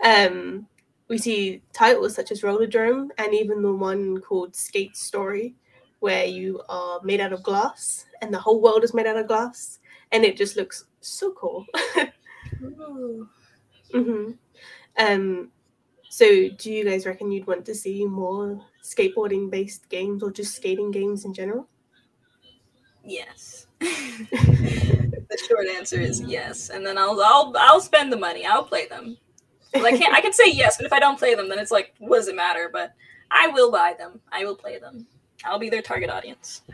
[0.05, 0.67] um,
[1.09, 5.55] we see titles such as Rollerdrome and even the one called Skate Story,
[5.99, 9.27] where you are made out of glass and the whole world is made out of
[9.27, 9.79] glass,
[10.13, 11.67] and it just looks so cool.
[13.93, 14.33] mm-hmm.
[14.99, 15.51] um,
[16.09, 20.57] so, do you guys reckon you'd want to see more skateboarding based games or just
[20.57, 21.69] skating games in general?
[23.05, 23.67] Yes.
[23.81, 28.45] the short answer is yes, and then I'll I'll I'll spend the money.
[28.45, 29.17] I'll play them.
[29.75, 30.15] I can't.
[30.15, 32.29] I can say yes, but if I don't play them, then it's like, what does
[32.29, 32.69] it matter?
[32.73, 32.95] But
[33.31, 34.21] I will buy them.
[34.33, 35.07] I will play them.
[35.45, 36.63] I'll be their target audience.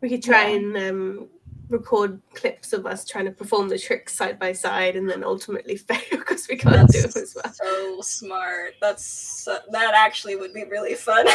[0.00, 0.56] we could try yeah.
[0.56, 1.28] and um,
[1.68, 5.76] record clips of us trying to perform the tricks side by side, and then ultimately
[5.88, 7.52] fail because we can't That's do it as well.
[7.52, 8.74] So smart.
[8.80, 11.26] That's uh, that actually would be really fun.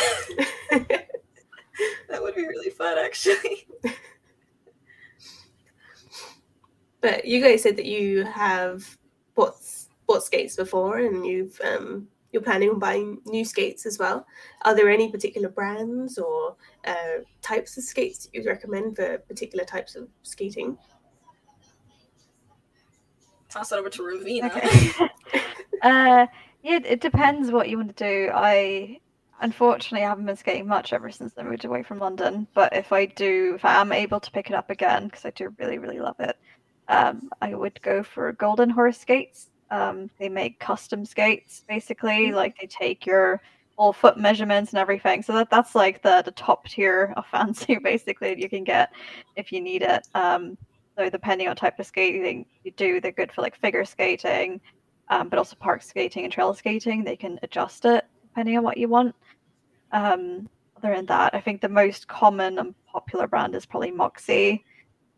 [2.10, 3.68] that would be really fun, actually.
[7.02, 8.98] but you guys said that you have
[9.36, 9.56] bought
[10.08, 14.26] bought skates before, and you've um, you're planning on buying new skates as well.
[14.64, 19.66] Are there any particular brands or uh, types of skates that you'd recommend for particular
[19.66, 20.78] types of skating?
[23.50, 24.52] Toss it over to Ravina.
[24.56, 25.10] Okay.
[25.82, 26.28] uh,
[26.64, 28.30] yeah, it depends what you want to do.
[28.34, 29.00] I
[29.40, 32.48] Unfortunately, I haven't been skating much ever since I moved away from London.
[32.56, 35.30] But if I do, if I am able to pick it up again, because I
[35.32, 36.38] do really, really love it,
[36.88, 39.50] um, I would go for Golden Horse skates.
[39.70, 42.28] Um, they make custom skates, basically.
[42.28, 42.36] Mm-hmm.
[42.36, 43.42] Like they take your
[43.78, 45.22] all foot measurements and everything.
[45.22, 48.92] So that that's like the the top tier of fancy, basically, you can get
[49.36, 50.08] if you need it.
[50.16, 50.58] Um,
[50.98, 54.60] so depending on type of skating you do, they're good for like figure skating,
[55.10, 57.04] um, but also park skating and trail skating.
[57.04, 58.06] They can adjust it
[58.38, 59.16] depending on what you want.
[59.92, 60.48] Um,
[60.78, 64.64] other than that, I think the most common and popular brand is probably Moxi.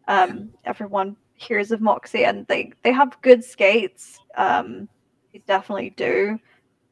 [0.08, 4.20] Um, everyone hears of Moxi, and they they have good skates.
[4.38, 4.88] Um,
[5.34, 6.40] they definitely do,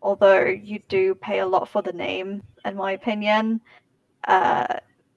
[0.01, 3.61] although you do pay a lot for the name, in my opinion.
[4.27, 4.67] Uh,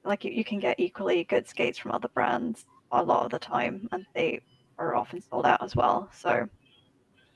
[0.04, 3.38] like you, you can get equally good skates from other brands a lot of the
[3.40, 4.40] time, and they
[4.78, 6.08] are often sold out as well.
[6.12, 6.48] So,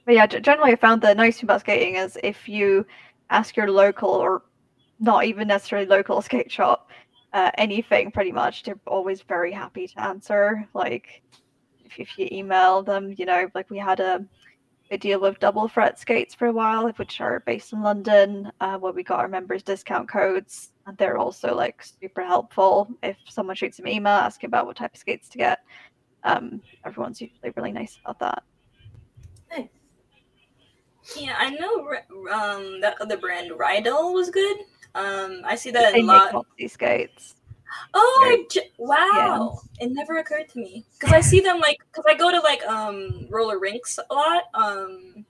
[0.07, 2.87] but yeah, generally I found the nice thing about skating is if you
[3.31, 4.43] ask your local or
[5.01, 6.91] not even necessarily local skate shop
[7.35, 10.67] uh, anything, pretty much, they're always very happy to answer.
[10.73, 11.23] Like
[11.85, 14.25] if, if you email them, you know, like we had a
[15.01, 18.93] deal with double fret skates for a while, which are based in London, uh, where
[18.93, 22.89] we got our members discount codes, and they're also like super helpful.
[23.03, 25.59] If someone shoots an email asking about what type of skates to get,
[26.23, 28.45] um, everyone's usually really nice about that.
[29.51, 29.69] Nice.
[31.17, 31.89] Yeah, I know
[32.33, 34.57] um, that other brand Riedell was good.
[34.95, 36.47] Um, I see that they a lot.
[36.57, 37.35] These skates.
[37.93, 38.45] Oh
[38.79, 39.61] wow!
[39.79, 39.87] Yeah.
[39.87, 42.65] It never occurred to me because I see them like because I go to like
[42.67, 45.25] um roller rinks a lot um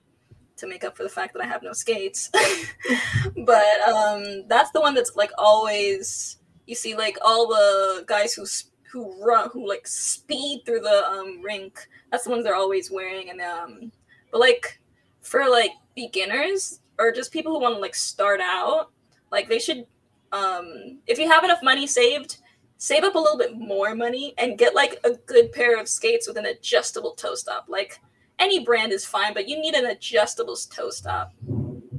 [0.57, 2.29] to make up for the fact that I have no skates.
[3.45, 8.45] but um that's the one that's like always you see like all the guys who
[8.91, 11.87] who run who like speed through the um rink.
[12.11, 13.91] That's the ones they're always wearing and um
[14.31, 14.79] but like
[15.25, 18.91] for like beginners or just people who want to like start out,
[19.31, 19.85] like they should
[20.31, 22.37] um, if you have enough money saved,
[22.77, 26.27] save up a little bit more money and get like a good pair of skates
[26.27, 27.65] with an adjustable toe stop.
[27.67, 27.99] Like
[28.39, 31.33] any brand is fine, but you need an adjustable toe stop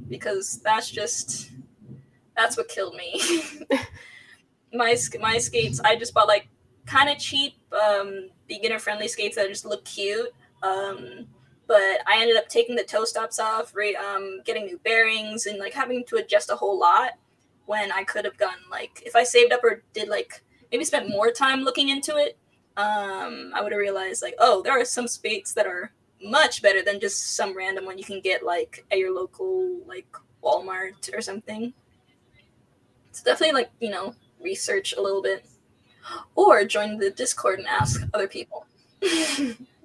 [0.07, 1.51] because that's just
[2.35, 3.21] that's what killed me.
[4.73, 6.47] my my skates, I just bought like
[6.85, 10.29] kind of cheap um, beginner friendly skates that just look cute.
[10.63, 11.27] Um,
[11.67, 15.59] but I ended up taking the toe stops off, re- um, getting new bearings, and
[15.59, 17.11] like having to adjust a whole lot
[17.65, 21.09] when I could have gone like if I saved up or did like maybe spent
[21.09, 22.37] more time looking into it,
[22.77, 25.91] um, I would have realized like oh there are some spates that are
[26.23, 30.07] much better than just some random one you can get like at your local like
[30.41, 31.73] Walmart or something.
[33.09, 35.45] It's definitely like you know research a little bit,
[36.35, 38.65] or join the Discord and ask other people.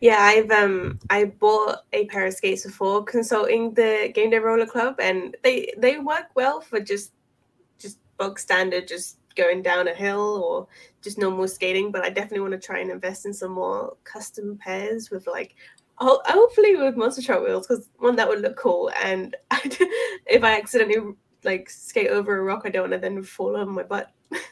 [0.00, 4.66] Yeah, I've um I bought a pair of skates before consulting the Game Dev Roller
[4.66, 7.12] Club, and they they work well for just
[7.78, 10.68] just bog standard, just going down a hill or
[11.02, 11.92] just normal skating.
[11.92, 15.54] But I definitely want to try and invest in some more custom pairs with like
[15.98, 18.90] hopefully with monster truck wheels because one that would look cool.
[19.02, 19.36] And
[20.26, 23.70] if I accidentally like skate over a rock, I don't want to then fall over
[23.70, 24.10] my butt.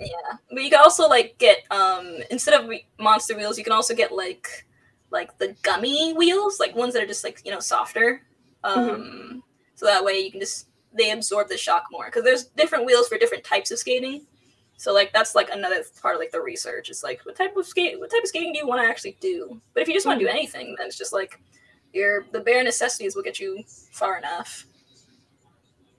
[0.00, 3.94] Yeah, but you can also like get um instead of monster wheels, you can also
[3.94, 4.66] get like
[5.10, 8.22] like the gummy wheels, like ones that are just like you know softer.
[8.64, 8.80] Mm-hmm.
[8.80, 9.38] Um, mm-hmm.
[9.74, 13.08] so that way you can just they absorb the shock more because there's different wheels
[13.08, 14.26] for different types of skating.
[14.76, 16.88] So like that's like another part of like the research.
[16.88, 19.18] It's like what type of skate, what type of skating do you want to actually
[19.20, 19.60] do?
[19.74, 20.38] But if you just want to do mm-hmm.
[20.38, 21.38] anything, then it's just like
[21.92, 24.64] your the bare necessities will get you far enough.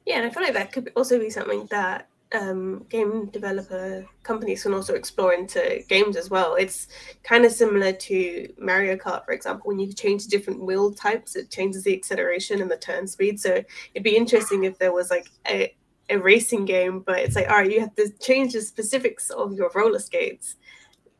[0.05, 4.63] Yeah, and I feel like that could also be something that um, game developer companies
[4.63, 6.55] can also explore into games as well.
[6.55, 6.87] It's
[7.23, 11.49] kind of similar to Mario Kart, for example, when you change different wheel types, it
[11.49, 13.39] changes the acceleration and the turn speed.
[13.39, 13.63] So
[13.93, 15.75] it'd be interesting if there was like a,
[16.09, 19.53] a racing game, but it's like, all right, you have to change the specifics of
[19.53, 20.55] your roller skates,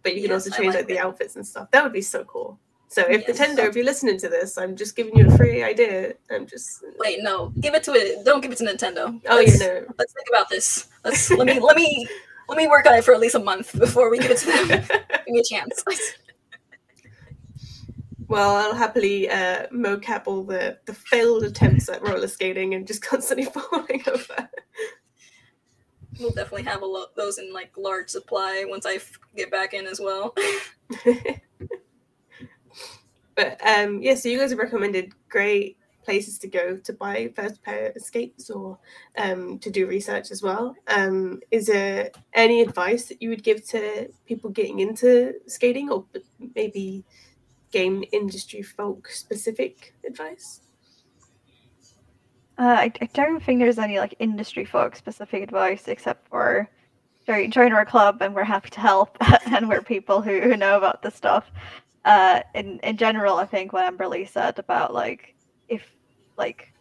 [0.03, 1.69] but you can yes, also change like, like the outfits and stuff.
[1.71, 2.59] That would be so cool.
[2.91, 3.39] So if yes.
[3.39, 6.13] Nintendo, if you're listening to this, I'm just giving you a free idea.
[6.29, 8.25] I'm just wait, no, give it to it.
[8.25, 9.17] Don't give it to Nintendo.
[9.29, 9.85] Oh, let's, you know.
[9.97, 10.89] Let's think about this.
[11.05, 12.05] Let's let me let me
[12.49, 14.45] let me work on it for at least a month before we give it to
[14.45, 14.67] them.
[15.09, 15.85] give me a chance.
[18.27, 23.01] well, I'll happily uh, mocap all the the failed attempts at roller skating and just
[23.09, 24.49] constantly falling over.
[26.19, 29.73] We'll definitely have a lot those in like large supply once I f- get back
[29.73, 30.35] in as well.
[33.35, 37.61] But um, yeah, so you guys have recommended great places to go to buy first
[37.63, 38.77] pair of skates or
[39.17, 40.75] um, to do research as well.
[40.87, 46.05] Um, is there any advice that you would give to people getting into skating or
[46.55, 47.03] maybe
[47.71, 50.61] game industry folk specific advice?
[52.57, 56.69] Uh, I, I don't think there's any like industry folk specific advice except for
[57.25, 59.17] join, join our club and we're happy to help
[59.47, 61.49] and we're people who, who know about this stuff
[62.05, 65.35] uh in in general i think what amberly said about like
[65.69, 65.83] if
[66.37, 66.73] like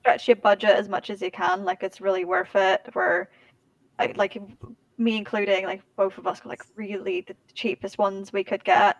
[0.00, 2.88] stretch your budget as much as you can like it's really worth it.
[2.92, 3.28] Where
[3.98, 4.40] like, like
[4.98, 8.96] me including like both of us like really the cheapest ones we could get.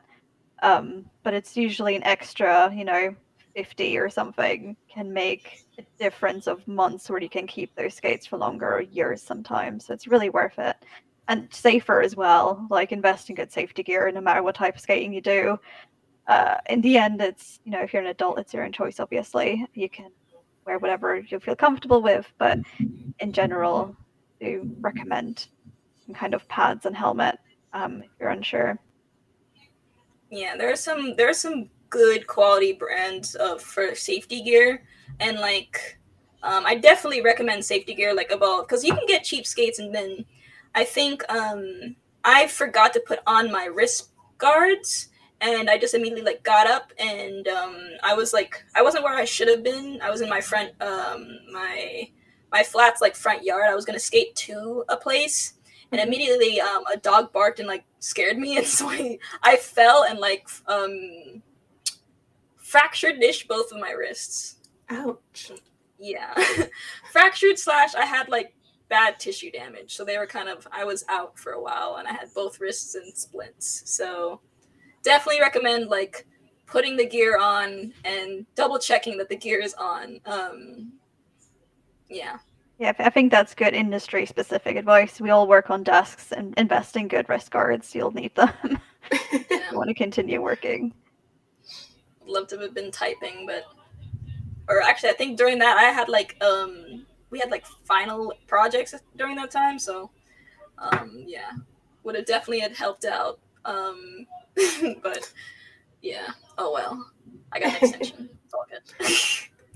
[0.63, 3.15] Um but it's usually an extra you know
[3.55, 8.27] 50 or something can make a difference of months where you can keep those skates
[8.27, 9.87] for longer or years sometimes.
[9.87, 10.77] So it's really worth it
[11.29, 12.67] and safer as well.
[12.71, 15.59] Like invest in good safety gear, no matter what type of skating you do.
[16.27, 19.01] Uh, in the end, it's you know if you're an adult, it's your own choice.
[19.01, 20.11] Obviously, you can
[20.67, 22.59] wear whatever you feel comfortable with, but
[23.21, 23.97] in general,
[24.41, 25.49] do recommend
[26.05, 27.39] some kind of pads and helmet
[27.73, 28.79] um, if you're unsure.
[30.31, 34.83] Yeah, there are some there are some good quality brands of for safety gear,
[35.21, 35.99] and like
[36.43, 39.95] um, I definitely recommend safety gear like about because you can get cheap skates and
[39.95, 40.25] then
[40.77, 45.09] I think um, I forgot to put on my wrist guards
[45.41, 49.17] and I just immediately like got up and um, I was like I wasn't where
[49.17, 49.99] I should have been.
[50.03, 52.09] I was in my front um, my
[52.53, 53.65] my flats like front yard.
[53.69, 55.55] I was gonna skate to a place
[55.91, 56.09] and mm-hmm.
[56.09, 60.19] immediately um, a dog barked and like scared me and so I, I fell and
[60.19, 61.43] like um
[62.57, 64.57] fractured ish both of my wrists
[64.91, 65.53] ouch
[65.99, 66.35] yeah
[67.13, 68.55] fractured slash i had like
[68.89, 72.07] bad tissue damage so they were kind of i was out for a while and
[72.07, 74.41] i had both wrists and splints so
[75.03, 76.27] definitely recommend like
[76.67, 80.93] putting the gear on and double checking that the gear is on um
[82.09, 82.39] yeah
[82.79, 85.19] yeah, I think that's good industry specific advice.
[85.19, 87.95] We all work on desks and invest in good wrist guards.
[87.95, 88.51] You'll need them.
[89.33, 90.93] you want to continue working.
[92.27, 93.65] Love to have been typing, but
[94.69, 98.95] or actually I think during that I had like um we had like final projects
[99.17, 100.11] during that time, so
[100.79, 101.53] um yeah.
[102.05, 103.41] Would have definitely had helped out.
[103.65, 104.27] Um
[105.03, 105.33] but
[106.03, 106.29] yeah.
[106.59, 107.11] Oh well.
[107.53, 108.29] I got an extension.
[108.45, 109.09] it's all good.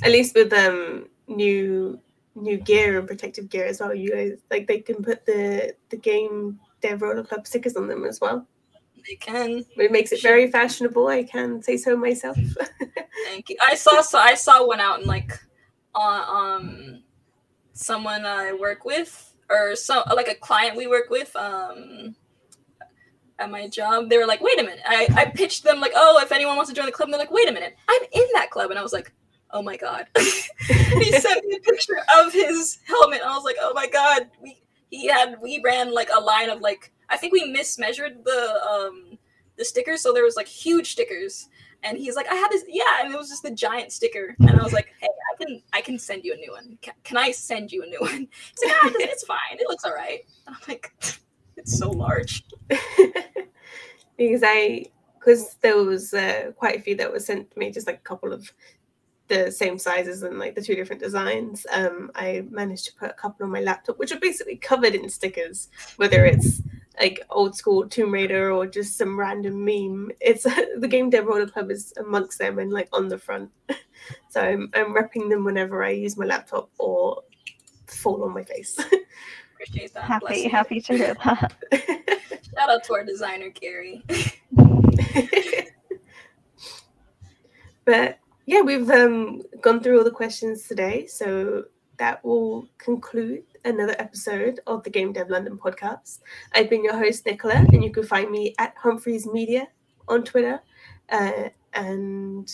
[0.03, 2.01] At least with um new
[2.35, 3.95] new gear and protective gear as well.
[3.95, 8.05] You guys like they can put the the game Dev Roller Club stickers on them
[8.05, 8.47] as well.
[9.07, 9.65] They can.
[9.77, 11.09] It makes it very fashionable.
[11.09, 12.37] I can say so myself.
[13.25, 13.57] Thank you.
[13.67, 15.39] I saw so I saw one out in like
[15.95, 17.03] on um
[17.73, 22.15] someone I work with or some like a client we work with um
[23.39, 26.21] at my job they were like wait a minute I, I pitched them like oh
[26.23, 28.27] if anyone wants to join the club and they're like wait a minute i'm in
[28.35, 29.13] that club and i was like
[29.53, 30.07] oh my god.
[30.19, 33.21] he sent me a picture of his helmet.
[33.21, 34.31] And I was like, oh my god.
[34.41, 38.61] We he had we ran like a line of like I think we mismeasured the
[38.69, 39.19] um
[39.57, 41.49] the stickers, so there was like huge stickers.
[41.83, 44.37] And he's like, I had this, yeah, and it was just the giant sticker.
[44.41, 46.79] And I was like, hey, I can, I can send you a new one.
[46.83, 48.11] Can, can I send you a new one?
[48.61, 49.39] He's like, ah, it's fine.
[49.53, 50.21] It looks all right.
[50.47, 50.93] And I'm like,
[51.57, 52.45] it's so large.
[54.17, 54.87] because I,
[55.19, 58.09] because there was uh, quite a few that were sent to me, just like a
[58.09, 58.53] couple of
[59.31, 61.65] the same sizes and like the two different designs.
[61.73, 65.09] Um, I managed to put a couple on my laptop, which are basically covered in
[65.09, 66.61] stickers, whether it's
[67.01, 70.11] like old school Tomb Raider or just some random meme.
[70.21, 70.43] It's
[70.79, 73.51] the Game Dev Roller Club is amongst them and like on the front.
[74.29, 77.23] so I'm, I'm repping them whenever I use my laptop or
[77.87, 78.79] fall on my face.
[79.55, 80.05] Appreciate that.
[80.05, 81.53] Happy, happy to hear that.
[82.55, 84.05] Shout out to our designer, Gary.
[87.85, 88.20] but
[88.51, 91.07] yeah, we've um, gone through all the questions today.
[91.07, 91.67] So
[91.99, 96.19] that will conclude another episode of the Game Dev London podcast.
[96.53, 99.69] I've been your host, Nicola, and you can find me at Humphreys Media
[100.09, 100.61] on Twitter
[101.11, 102.51] uh, and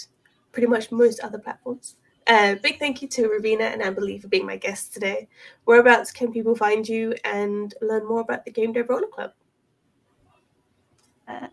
[0.53, 1.97] pretty much most other platforms.
[2.27, 5.29] Uh, big thank you to Ravina and Amberly for being my guests today.
[5.65, 9.33] Whereabouts can people find you and learn more about the Game Dev Roller Club?
[11.27, 11.47] Uh,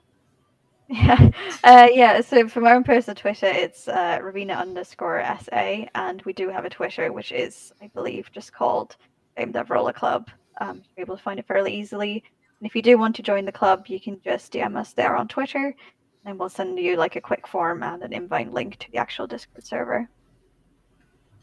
[0.94, 1.30] yeah,
[1.64, 2.22] uh, yeah.
[2.22, 6.66] So for my own personal Twitter, it's uh, Ravina underscore SA, and we do have
[6.66, 8.96] a Twitter which is, I believe, just called
[9.38, 10.30] Game Dev Roller Club.
[10.62, 12.24] Um, you're able to find it fairly easily.
[12.60, 15.16] And if you do want to join the club, you can just DM us there
[15.16, 15.76] on Twitter,
[16.26, 19.26] and we'll send you like a quick form and an invite link to the actual
[19.26, 20.10] Discord server.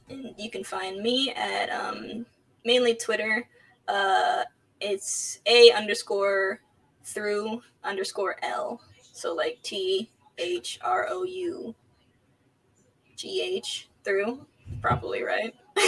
[0.09, 2.25] You can find me at um,
[2.65, 3.49] mainly Twitter.
[3.89, 4.45] Uh,
[4.81, 6.61] it's a underscore
[7.05, 8.81] through underscore L
[9.21, 11.75] so like T H R O U
[13.17, 14.47] G H through,
[14.81, 15.55] probably right.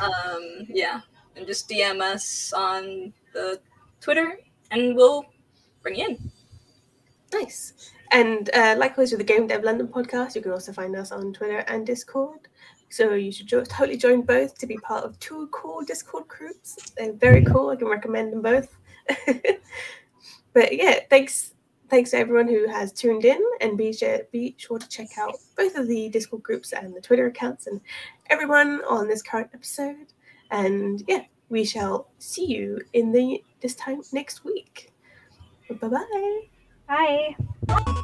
[0.00, 1.00] um, yeah,
[1.36, 3.60] and just DM us on the
[4.00, 4.38] Twitter,
[4.70, 5.26] and we'll
[5.82, 6.30] bring you in.
[7.32, 7.90] Nice.
[8.12, 11.32] And uh, likewise with the Game Dev London podcast, you can also find us on
[11.32, 12.46] Twitter and Discord.
[12.90, 16.92] So you should jo- totally join both to be part of two cool Discord groups.
[16.96, 17.70] They're very cool.
[17.70, 18.76] I can recommend them both.
[20.52, 21.53] but yeah, thanks
[21.94, 25.32] thanks to everyone who has tuned in and be sure, be sure to check out
[25.56, 27.80] both of the Discord groups and the Twitter accounts and
[28.30, 30.12] everyone on this current episode.
[30.50, 34.90] And yeah, we shall see you in the this time next week.
[35.70, 36.40] Bye-bye.
[37.68, 37.94] Bye.